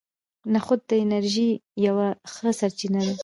نخود 0.53 0.79
د 0.89 0.91
انرژۍ 1.03 1.49
یوه 1.85 2.07
ښه 2.33 2.49
سرچینه 2.59 3.01
ده. 3.07 3.13